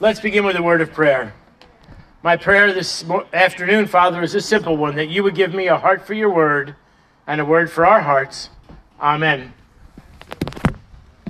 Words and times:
Let's 0.00 0.20
begin 0.20 0.44
with 0.44 0.56
a 0.56 0.62
word 0.62 0.80
of 0.80 0.92
prayer. 0.92 1.34
My 2.22 2.36
prayer 2.36 2.72
this 2.72 3.04
afternoon, 3.32 3.86
Father, 3.86 4.22
is 4.22 4.34
a 4.34 4.40
simple 4.40 4.76
one 4.76 4.96
that 4.96 5.08
you 5.08 5.22
would 5.22 5.34
give 5.34 5.54
me 5.54 5.68
a 5.68 5.76
heart 5.76 6.06
for 6.06 6.14
your 6.14 6.30
word 6.30 6.74
and 7.26 7.40
a 7.40 7.44
word 7.44 7.70
for 7.70 7.86
our 7.86 8.00
hearts. 8.00 8.50
Amen. 9.00 9.54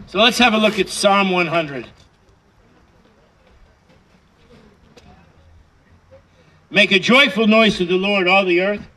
So 0.06 0.19
let's 0.19 0.38
have 0.38 0.54
a 0.54 0.58
look 0.58 0.79
at 0.79 0.88
Psalm 0.88 1.30
100. 1.30 1.87
Make 6.70 6.92
a 6.92 6.98
joyful 6.98 7.46
noise 7.46 7.78
to 7.78 7.84
the 7.84 7.96
Lord, 7.96 8.28
all 8.28 8.44
the 8.44 8.60
earth. 8.60 8.88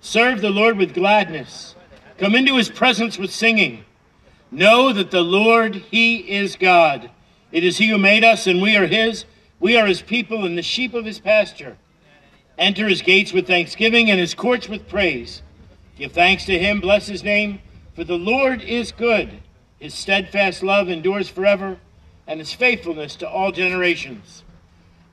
Serve 0.00 0.40
the 0.40 0.50
Lord 0.50 0.78
with 0.78 0.94
gladness. 0.94 1.74
Come 2.16 2.34
into 2.34 2.56
his 2.56 2.68
presence 2.68 3.18
with 3.18 3.30
singing. 3.30 3.84
Know 4.50 4.92
that 4.92 5.10
the 5.10 5.20
Lord, 5.20 5.74
he 5.74 6.16
is 6.16 6.56
God. 6.56 7.10
It 7.50 7.64
is 7.64 7.78
he 7.78 7.88
who 7.88 7.98
made 7.98 8.24
us, 8.24 8.46
and 8.46 8.60
we 8.60 8.76
are 8.76 8.86
his. 8.86 9.24
We 9.60 9.76
are 9.76 9.86
his 9.86 10.02
people 10.02 10.44
and 10.44 10.56
the 10.56 10.62
sheep 10.62 10.94
of 10.94 11.04
his 11.04 11.18
pasture. 11.18 11.76
Enter 12.58 12.88
his 12.88 13.02
gates 13.02 13.32
with 13.32 13.46
thanksgiving 13.46 14.10
and 14.10 14.20
his 14.20 14.34
courts 14.34 14.68
with 14.68 14.88
praise. 14.88 15.42
Give 15.96 16.12
thanks 16.12 16.44
to 16.46 16.58
him, 16.58 16.80
bless 16.80 17.06
his 17.06 17.24
name, 17.24 17.60
for 17.94 18.04
the 18.04 18.18
Lord 18.18 18.62
is 18.62 18.92
good. 18.92 19.40
His 19.78 19.94
steadfast 19.94 20.62
love 20.62 20.88
endures 20.88 21.28
forever, 21.28 21.78
and 22.26 22.40
his 22.40 22.52
faithfulness 22.52 23.16
to 23.16 23.28
all 23.28 23.52
generations. 23.52 24.44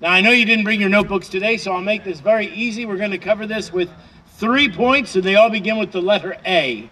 Now, 0.02 0.12
I 0.12 0.22
know 0.22 0.32
you 0.32 0.46
didn't 0.46 0.66
bring 0.66 0.82
your 0.82 0.90
notebooks 0.90 1.30
today, 1.30 1.58
so 1.58 1.72
I'll 1.72 1.82
make 1.82 2.04
this 2.04 2.20
very 2.20 2.48
easy. 2.48 2.86
We're 2.86 2.98
going 2.98 3.12
to 3.12 3.18
cover 3.18 3.48
this 3.48 3.72
with 3.72 3.90
three 4.34 4.70
points, 4.70 5.16
and 5.16 5.24
they 5.24 5.36
all 5.36 5.50
begin 5.50 5.78
with 5.78 5.92
the 5.92 6.02
letter 6.02 6.36
A. 6.46 6.90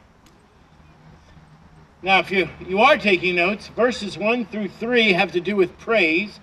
Now, 2.03 2.19
if 2.19 2.31
you, 2.31 2.49
you 2.67 2.81
are 2.81 2.97
taking 2.97 3.35
notes, 3.35 3.69
verses 3.69 4.17
1 4.17 4.47
through 4.47 4.67
3 4.67 5.13
have 5.13 5.31
to 5.31 5.39
do 5.39 5.55
with 5.55 5.77
praise, 5.79 6.37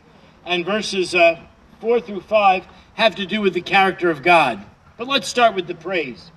and 0.46 0.64
verses 0.64 1.14
uh, 1.14 1.38
4 1.80 2.00
through 2.00 2.22
5 2.22 2.64
have 2.94 3.14
to 3.16 3.26
do 3.26 3.42
with 3.42 3.52
the 3.52 3.60
character 3.60 4.08
of 4.08 4.22
God. 4.22 4.64
But 4.96 5.06
let's 5.06 5.28
start 5.28 5.54
with 5.54 5.66
the 5.66 5.74
praise. 5.74 6.32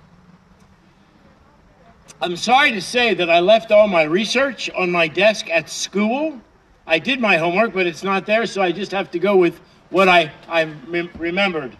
I'm 2.20 2.36
sorry 2.36 2.72
to 2.72 2.82
say 2.82 3.14
that 3.14 3.30
I 3.30 3.40
left 3.40 3.72
all 3.72 3.88
my 3.88 4.02
research 4.02 4.68
on 4.76 4.90
my 4.90 5.08
desk 5.08 5.48
at 5.48 5.70
school. 5.70 6.38
I 6.86 6.98
did 6.98 7.18
my 7.18 7.38
homework, 7.38 7.72
but 7.72 7.86
it's 7.86 8.04
not 8.04 8.26
there, 8.26 8.44
so 8.44 8.60
I 8.60 8.72
just 8.72 8.92
have 8.92 9.10
to 9.12 9.18
go 9.18 9.36
with 9.36 9.58
what 9.88 10.06
I, 10.06 10.32
I 10.48 10.70
remembered. 11.16 11.74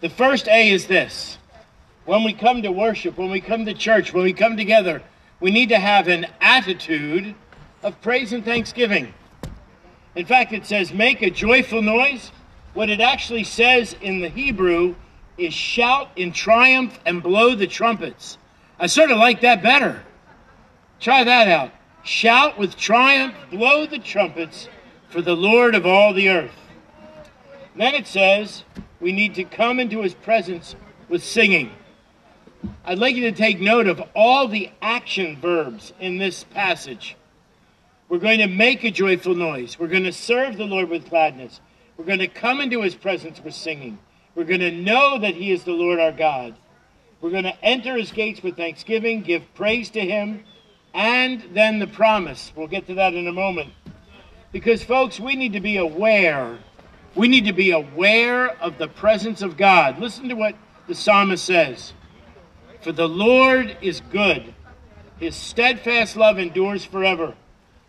The 0.00 0.08
first 0.10 0.48
A 0.48 0.70
is 0.70 0.88
this 0.88 1.38
when 2.04 2.24
we 2.24 2.32
come 2.32 2.62
to 2.62 2.72
worship, 2.72 3.16
when 3.16 3.30
we 3.30 3.40
come 3.40 3.64
to 3.64 3.74
church, 3.74 4.12
when 4.12 4.24
we 4.24 4.32
come 4.32 4.56
together, 4.56 5.02
we 5.44 5.50
need 5.50 5.68
to 5.68 5.78
have 5.78 6.08
an 6.08 6.26
attitude 6.40 7.34
of 7.82 8.00
praise 8.00 8.32
and 8.32 8.42
thanksgiving. 8.46 9.12
In 10.14 10.24
fact, 10.24 10.54
it 10.54 10.64
says, 10.64 10.90
make 10.90 11.20
a 11.20 11.28
joyful 11.28 11.82
noise. 11.82 12.32
What 12.72 12.88
it 12.88 12.98
actually 12.98 13.44
says 13.44 13.94
in 14.00 14.22
the 14.22 14.30
Hebrew 14.30 14.94
is 15.36 15.52
shout 15.52 16.08
in 16.16 16.32
triumph 16.32 16.98
and 17.04 17.22
blow 17.22 17.54
the 17.54 17.66
trumpets. 17.66 18.38
I 18.78 18.86
sort 18.86 19.10
of 19.10 19.18
like 19.18 19.42
that 19.42 19.62
better. 19.62 20.02
Try 20.98 21.24
that 21.24 21.46
out. 21.46 21.72
Shout 22.04 22.56
with 22.56 22.74
triumph, 22.74 23.34
blow 23.50 23.84
the 23.84 23.98
trumpets 23.98 24.70
for 25.10 25.20
the 25.20 25.36
Lord 25.36 25.74
of 25.74 25.84
all 25.84 26.14
the 26.14 26.30
earth. 26.30 26.56
Then 27.76 27.94
it 27.94 28.06
says 28.06 28.64
we 28.98 29.12
need 29.12 29.34
to 29.34 29.44
come 29.44 29.78
into 29.78 30.00
his 30.00 30.14
presence 30.14 30.74
with 31.10 31.22
singing. 31.22 31.70
I'd 32.86 32.98
like 32.98 33.16
you 33.16 33.30
to 33.30 33.32
take 33.32 33.60
note 33.60 33.86
of 33.86 34.02
all 34.14 34.46
the 34.46 34.70
action 34.82 35.40
verbs 35.40 35.94
in 36.00 36.18
this 36.18 36.44
passage. 36.44 37.16
We're 38.10 38.18
going 38.18 38.40
to 38.40 38.46
make 38.46 38.84
a 38.84 38.90
joyful 38.90 39.34
noise. 39.34 39.78
We're 39.78 39.88
going 39.88 40.04
to 40.04 40.12
serve 40.12 40.58
the 40.58 40.66
Lord 40.66 40.90
with 40.90 41.08
gladness. 41.08 41.62
We're 41.96 42.04
going 42.04 42.18
to 42.18 42.28
come 42.28 42.60
into 42.60 42.82
his 42.82 42.94
presence 42.94 43.40
with 43.42 43.54
singing. 43.54 43.98
We're 44.34 44.44
going 44.44 44.60
to 44.60 44.70
know 44.70 45.18
that 45.18 45.34
he 45.34 45.50
is 45.50 45.64
the 45.64 45.72
Lord 45.72 45.98
our 45.98 46.12
God. 46.12 46.56
We're 47.22 47.30
going 47.30 47.44
to 47.44 47.64
enter 47.64 47.96
his 47.96 48.12
gates 48.12 48.42
with 48.42 48.58
thanksgiving, 48.58 49.22
give 49.22 49.54
praise 49.54 49.88
to 49.90 50.00
him, 50.00 50.44
and 50.92 51.42
then 51.54 51.78
the 51.78 51.86
promise. 51.86 52.52
We'll 52.54 52.68
get 52.68 52.86
to 52.88 52.94
that 52.96 53.14
in 53.14 53.26
a 53.26 53.32
moment. 53.32 53.72
Because, 54.52 54.82
folks, 54.82 55.18
we 55.18 55.36
need 55.36 55.54
to 55.54 55.60
be 55.60 55.78
aware. 55.78 56.58
We 57.14 57.28
need 57.28 57.46
to 57.46 57.54
be 57.54 57.70
aware 57.70 58.50
of 58.60 58.76
the 58.76 58.88
presence 58.88 59.40
of 59.40 59.56
God. 59.56 59.98
Listen 59.98 60.28
to 60.28 60.34
what 60.34 60.54
the 60.86 60.94
psalmist 60.94 61.46
says. 61.46 61.94
For 62.84 62.92
the 62.92 63.08
Lord 63.08 63.78
is 63.80 64.02
good, 64.12 64.52
his 65.18 65.34
steadfast 65.34 66.18
love 66.18 66.38
endures 66.38 66.84
forever, 66.84 67.32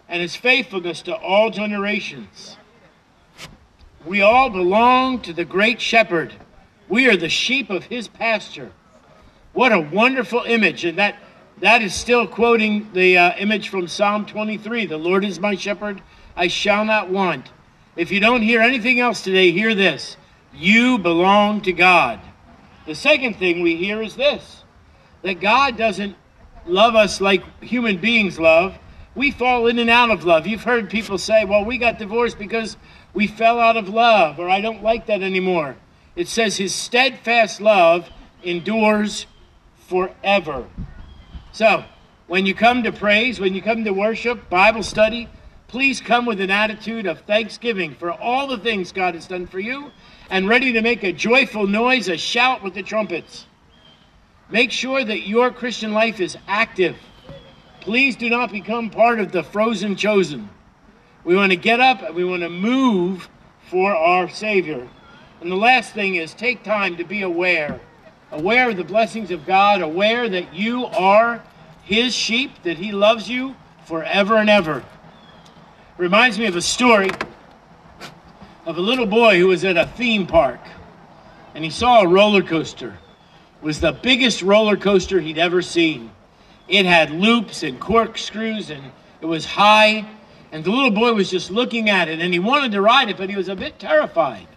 and 0.07 0.21
his 0.21 0.37
faithfulness 0.37 1.01
to 1.01 1.13
all 1.13 1.49
generations. 1.49 2.55
We 4.05 4.21
all 4.21 4.49
belong 4.49 5.19
to 5.23 5.33
the 5.33 5.43
great 5.43 5.81
shepherd. 5.81 6.33
We 6.87 7.09
are 7.09 7.17
the 7.17 7.27
sheep 7.27 7.69
of 7.69 7.83
his 7.83 8.07
pasture. 8.07 8.71
What 9.51 9.73
a 9.73 9.81
wonderful 9.81 10.43
image. 10.47 10.85
And 10.85 10.97
that, 10.97 11.17
that 11.59 11.81
is 11.81 11.93
still 11.93 12.25
quoting 12.25 12.89
the 12.93 13.17
uh, 13.17 13.33
image 13.37 13.67
from 13.67 13.89
Psalm 13.89 14.25
23 14.25 14.85
The 14.85 14.97
Lord 14.97 15.25
is 15.25 15.41
my 15.41 15.55
shepherd, 15.55 16.01
I 16.37 16.47
shall 16.47 16.85
not 16.85 17.09
want. 17.09 17.49
If 17.97 18.11
you 18.11 18.21
don't 18.21 18.43
hear 18.43 18.61
anything 18.61 19.01
else 19.01 19.21
today, 19.21 19.51
hear 19.51 19.75
this 19.75 20.15
you 20.53 20.97
belong 20.97 21.59
to 21.63 21.73
God. 21.73 22.21
The 22.85 22.95
second 22.95 23.35
thing 23.35 23.59
we 23.59 23.75
hear 23.75 24.01
is 24.01 24.15
this 24.15 24.61
that 25.25 25.39
God 25.39 25.75
doesn't 25.75 26.15
love 26.67 26.93
us 26.93 27.19
like 27.19 27.63
human 27.63 27.97
beings 27.97 28.39
love. 28.39 28.77
We 29.15 29.31
fall 29.31 29.65
in 29.65 29.79
and 29.79 29.89
out 29.89 30.11
of 30.11 30.23
love. 30.23 30.45
You've 30.45 30.63
heard 30.63 30.87
people 30.87 31.17
say, 31.17 31.45
well, 31.45 31.65
we 31.65 31.79
got 31.79 31.97
divorced 31.97 32.37
because 32.37 32.77
we 33.11 33.25
fell 33.25 33.59
out 33.59 33.75
of 33.75 33.89
love, 33.89 34.39
or 34.39 34.47
I 34.47 34.61
don't 34.61 34.83
like 34.83 35.07
that 35.07 35.23
anymore. 35.23 35.77
It 36.15 36.27
says 36.27 36.57
his 36.57 36.75
steadfast 36.75 37.59
love 37.59 38.07
endures 38.43 39.25
forever. 39.87 40.67
So, 41.51 41.85
when 42.27 42.45
you 42.45 42.53
come 42.53 42.83
to 42.83 42.91
praise, 42.91 43.39
when 43.39 43.55
you 43.55 43.63
come 43.63 43.83
to 43.83 43.93
worship, 43.93 44.47
Bible 44.47 44.83
study, 44.83 45.27
please 45.67 46.01
come 46.01 46.27
with 46.27 46.39
an 46.39 46.51
attitude 46.51 47.07
of 47.07 47.21
thanksgiving 47.21 47.95
for 47.95 48.11
all 48.11 48.45
the 48.45 48.59
things 48.59 48.91
God 48.91 49.15
has 49.15 49.25
done 49.25 49.47
for 49.47 49.59
you 49.59 49.89
and 50.29 50.47
ready 50.47 50.73
to 50.73 50.83
make 50.83 51.01
a 51.01 51.11
joyful 51.11 51.65
noise, 51.65 52.09
a 52.09 52.17
shout 52.17 52.61
with 52.61 52.75
the 52.75 52.83
trumpets. 52.83 53.47
Make 54.49 54.71
sure 54.71 55.03
that 55.03 55.27
your 55.27 55.51
Christian 55.51 55.93
life 55.93 56.19
is 56.19 56.37
active. 56.47 56.95
Please 57.81 58.15
do 58.15 58.29
not 58.29 58.51
become 58.51 58.89
part 58.89 59.19
of 59.19 59.31
the 59.31 59.43
frozen 59.43 59.95
chosen. 59.95 60.49
We 61.23 61.35
want 61.35 61.51
to 61.51 61.57
get 61.57 61.79
up 61.79 62.03
and 62.03 62.15
we 62.15 62.23
want 62.23 62.43
to 62.43 62.49
move 62.49 63.29
for 63.69 63.95
our 63.95 64.29
Savior. 64.29 64.87
And 65.41 65.51
the 65.51 65.55
last 65.55 65.93
thing 65.93 66.15
is 66.15 66.33
take 66.33 66.63
time 66.63 66.97
to 66.97 67.03
be 67.03 67.23
aware. 67.23 67.79
Aware 68.31 68.69
of 68.69 68.77
the 68.77 68.83
blessings 68.83 69.31
of 69.31 69.45
God, 69.45 69.81
aware 69.81 70.29
that 70.29 70.53
you 70.53 70.85
are 70.85 71.43
His 71.83 72.13
sheep, 72.13 72.51
that 72.63 72.77
He 72.77 72.91
loves 72.91 73.29
you 73.29 73.55
forever 73.85 74.37
and 74.37 74.49
ever. 74.49 74.83
Reminds 75.97 76.37
me 76.37 76.45
of 76.45 76.55
a 76.55 76.61
story 76.61 77.09
of 78.65 78.77
a 78.77 78.81
little 78.81 79.05
boy 79.05 79.39
who 79.39 79.47
was 79.47 79.63
at 79.63 79.77
a 79.77 79.85
theme 79.85 80.25
park 80.27 80.59
and 81.53 81.63
he 81.63 81.69
saw 81.69 82.01
a 82.01 82.07
roller 82.07 82.41
coaster 82.41 82.97
was 83.65 83.79
the 83.79 83.91
biggest 83.91 84.43
roller 84.43 84.77
coaster 84.77 85.19
he'd 85.19 85.39
ever 85.39 85.59
seen. 85.59 86.11
It 86.67 86.85
had 86.85 87.09
loops 87.09 87.63
and 87.63 87.79
corkscrews 87.79 88.69
and 88.69 88.91
it 89.21 89.25
was 89.25 89.43
high. 89.43 90.05
And 90.51 90.63
the 90.63 90.69
little 90.69 90.91
boy 90.91 91.13
was 91.13 91.31
just 91.31 91.49
looking 91.49 91.89
at 91.89 92.07
it 92.07 92.19
and 92.19 92.31
he 92.31 92.37
wanted 92.37 92.73
to 92.73 92.81
ride 92.81 93.09
it, 93.09 93.17
but 93.17 93.27
he 93.27 93.35
was 93.35 93.49
a 93.49 93.55
bit 93.55 93.79
terrified. 93.79 94.47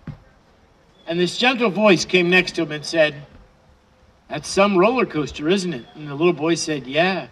And 1.07 1.19
this 1.19 1.39
gentle 1.39 1.71
voice 1.71 2.05
came 2.05 2.29
next 2.29 2.53
to 2.57 2.63
him 2.63 2.73
and 2.73 2.85
said, 2.85 3.15
That's 4.29 4.47
some 4.47 4.77
roller 4.77 5.07
coaster, 5.07 5.49
isn't 5.49 5.73
it? 5.73 5.87
And 5.95 6.07
the 6.07 6.15
little 6.15 6.35
boy 6.35 6.55
said, 6.55 6.87
Yeah. 6.87 7.29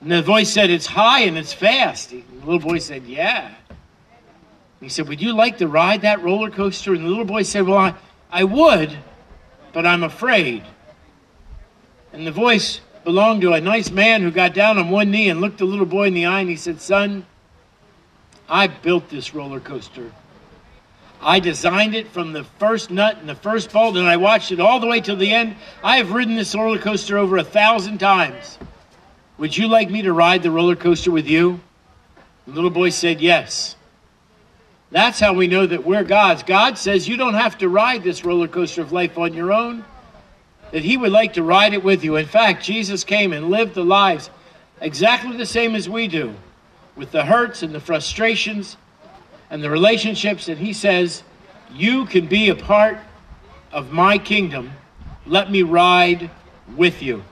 And 0.00 0.12
the 0.12 0.22
voice 0.22 0.52
said, 0.52 0.70
It's 0.70 0.86
high 0.86 1.22
and 1.22 1.36
it's 1.36 1.52
fast. 1.52 2.12
And 2.12 2.22
the 2.40 2.46
little 2.46 2.70
boy 2.70 2.78
said, 2.78 3.02
Yeah. 3.02 3.52
He 4.80 4.88
said, 4.88 5.08
Would 5.08 5.20
you 5.20 5.32
like 5.32 5.58
to 5.58 5.66
ride 5.66 6.02
that 6.02 6.22
roller 6.22 6.50
coaster? 6.50 6.94
And 6.94 7.04
the 7.04 7.08
little 7.08 7.24
boy 7.24 7.42
said, 7.42 7.66
Well, 7.66 7.78
I, 7.78 7.94
I 8.30 8.44
would, 8.44 8.96
but 9.72 9.86
I'm 9.86 10.04
afraid. 10.04 10.62
And 12.14 12.24
the 12.24 12.30
voice 12.30 12.80
belonged 13.02 13.42
to 13.42 13.54
a 13.54 13.60
nice 13.60 13.90
man 13.90 14.22
who 14.22 14.30
got 14.30 14.54
down 14.54 14.78
on 14.78 14.88
one 14.88 15.10
knee 15.10 15.28
and 15.28 15.40
looked 15.40 15.58
the 15.58 15.64
little 15.64 15.84
boy 15.84 16.06
in 16.06 16.14
the 16.14 16.26
eye 16.26 16.38
and 16.38 16.48
he 16.48 16.54
said, 16.54 16.80
Son, 16.80 17.26
I 18.48 18.68
built 18.68 19.08
this 19.08 19.34
roller 19.34 19.58
coaster. 19.58 20.12
I 21.20 21.40
designed 21.40 21.96
it 21.96 22.06
from 22.06 22.32
the 22.32 22.44
first 22.44 22.92
nut 22.92 23.18
and 23.18 23.28
the 23.28 23.34
first 23.34 23.72
bolt, 23.72 23.96
and 23.96 24.06
I 24.06 24.16
watched 24.16 24.52
it 24.52 24.60
all 24.60 24.78
the 24.78 24.86
way 24.86 25.00
till 25.00 25.16
the 25.16 25.32
end. 25.32 25.56
I 25.82 25.96
have 25.96 26.12
ridden 26.12 26.36
this 26.36 26.54
roller 26.54 26.78
coaster 26.78 27.18
over 27.18 27.36
a 27.36 27.42
thousand 27.42 27.98
times. 27.98 28.60
Would 29.38 29.56
you 29.56 29.66
like 29.66 29.90
me 29.90 30.02
to 30.02 30.12
ride 30.12 30.44
the 30.44 30.52
roller 30.52 30.76
coaster 30.76 31.10
with 31.10 31.26
you? 31.26 31.58
The 32.46 32.52
little 32.52 32.70
boy 32.70 32.90
said, 32.90 33.20
Yes. 33.20 33.74
That's 34.92 35.18
how 35.18 35.32
we 35.32 35.48
know 35.48 35.66
that 35.66 35.84
we're 35.84 36.04
God's. 36.04 36.44
God 36.44 36.78
says 36.78 37.08
you 37.08 37.16
don't 37.16 37.34
have 37.34 37.58
to 37.58 37.68
ride 37.68 38.04
this 38.04 38.24
roller 38.24 38.46
coaster 38.46 38.82
of 38.82 38.92
life 38.92 39.18
on 39.18 39.34
your 39.34 39.52
own 39.52 39.84
that 40.74 40.82
he 40.82 40.96
would 40.96 41.12
like 41.12 41.34
to 41.34 41.42
ride 41.44 41.72
it 41.72 41.84
with 41.84 42.02
you. 42.02 42.16
In 42.16 42.26
fact, 42.26 42.64
Jesus 42.64 43.04
came 43.04 43.32
and 43.32 43.48
lived 43.48 43.74
the 43.74 43.84
lives 43.84 44.28
exactly 44.80 45.36
the 45.36 45.46
same 45.46 45.76
as 45.76 45.88
we 45.88 46.08
do, 46.08 46.34
with 46.96 47.12
the 47.12 47.24
hurts 47.24 47.62
and 47.62 47.72
the 47.72 47.78
frustrations. 47.78 48.76
and 49.50 49.62
the 49.62 49.70
relationships 49.70 50.48
And 50.48 50.58
He 50.58 50.72
says 50.72 51.22
you 51.72 52.06
can 52.06 52.26
be 52.26 52.48
a 52.48 52.56
part 52.56 52.98
of 53.70 53.92
my 53.92 54.18
kingdom. 54.18 54.72
Let 55.26 55.48
me 55.48 55.62
ride 55.62 56.28
with 56.76 57.04
you. 57.04 57.22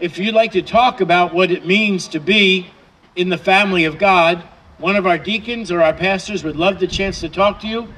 If 0.00 0.18
you'd 0.18 0.34
like 0.34 0.50
to 0.52 0.62
talk 0.62 1.00
about 1.00 1.32
what 1.32 1.52
it 1.52 1.64
means 1.64 2.08
to 2.08 2.18
be 2.18 2.72
in 3.14 3.28
the 3.28 3.38
family 3.38 3.84
of 3.84 3.96
God, 3.96 4.42
one 4.78 4.96
of 4.96 5.06
our 5.06 5.18
deacons 5.18 5.70
or 5.70 5.82
our 5.82 5.94
pastors 5.94 6.42
would 6.42 6.56
love 6.56 6.80
the 6.80 6.88
chance 6.88 7.20
to 7.20 7.28
talk 7.28 7.60
to 7.60 7.68
you. 7.68 7.94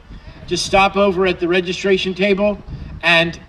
Just 0.47 0.67
stop 0.67 0.95
over 0.95 1.25
at 1.25 1.41
the 1.41 1.49
registration 1.49 2.13
table 2.13 2.63
and 3.03 3.41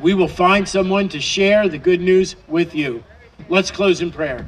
we 0.00 0.14
will 0.14 0.28
find 0.28 0.68
someone 0.68 1.08
to 1.10 1.20
share 1.20 1.68
the 1.68 1.78
good 1.78 2.00
news 2.00 2.36
with 2.48 2.74
you. 2.74 3.04
Let's 3.48 3.70
close 3.70 4.00
in 4.00 4.10
prayer. 4.10 4.46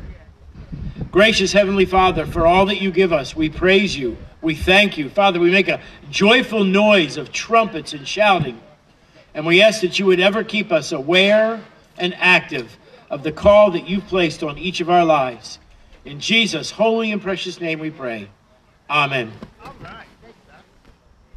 Gracious 1.10 1.52
Heavenly 1.52 1.86
Father, 1.86 2.26
for 2.26 2.46
all 2.46 2.66
that 2.66 2.80
you 2.80 2.90
give 2.90 3.12
us, 3.12 3.34
we 3.34 3.48
praise 3.48 3.96
you. 3.96 4.16
We 4.42 4.54
thank 4.54 4.98
you. 4.98 5.08
Father, 5.08 5.40
we 5.40 5.50
make 5.50 5.68
a 5.68 5.80
joyful 6.10 6.64
noise 6.64 7.16
of 7.16 7.32
trumpets 7.32 7.92
and 7.92 8.06
shouting. 8.06 8.60
And 9.34 9.46
we 9.46 9.62
ask 9.62 9.80
that 9.80 9.98
you 9.98 10.06
would 10.06 10.20
ever 10.20 10.44
keep 10.44 10.72
us 10.72 10.92
aware 10.92 11.62
and 11.98 12.14
active 12.18 12.78
of 13.10 13.22
the 13.22 13.32
call 13.32 13.70
that 13.72 13.88
you've 13.88 14.06
placed 14.06 14.42
on 14.42 14.58
each 14.58 14.80
of 14.80 14.90
our 14.90 15.04
lives. 15.04 15.58
In 16.04 16.20
Jesus' 16.20 16.70
holy 16.70 17.12
and 17.12 17.20
precious 17.20 17.60
name 17.60 17.78
we 17.78 17.90
pray. 17.90 18.28
Amen. 18.88 19.32